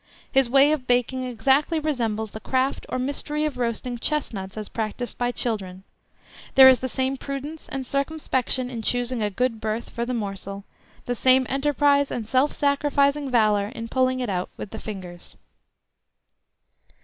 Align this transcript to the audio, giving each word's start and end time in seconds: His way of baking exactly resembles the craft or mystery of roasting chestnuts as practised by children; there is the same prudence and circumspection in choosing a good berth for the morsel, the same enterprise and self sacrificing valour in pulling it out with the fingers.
His 0.31 0.49
way 0.49 0.71
of 0.71 0.87
baking 0.87 1.25
exactly 1.25 1.79
resembles 1.79 2.31
the 2.31 2.39
craft 2.39 2.87
or 2.89 2.97
mystery 2.97 3.45
of 3.45 3.59
roasting 3.59 3.99
chestnuts 3.99 4.57
as 4.57 4.67
practised 4.67 5.19
by 5.19 5.31
children; 5.31 5.83
there 6.55 6.67
is 6.67 6.79
the 6.79 6.87
same 6.87 7.17
prudence 7.17 7.69
and 7.69 7.85
circumspection 7.85 8.71
in 8.71 8.81
choosing 8.81 9.21
a 9.21 9.29
good 9.29 9.61
berth 9.61 9.91
for 9.91 10.03
the 10.03 10.15
morsel, 10.15 10.63
the 11.05 11.13
same 11.13 11.45
enterprise 11.47 12.09
and 12.09 12.25
self 12.27 12.51
sacrificing 12.51 13.29
valour 13.29 13.67
in 13.67 13.89
pulling 13.89 14.21
it 14.21 14.29
out 14.31 14.49
with 14.57 14.71
the 14.71 14.79
fingers. 14.79 15.35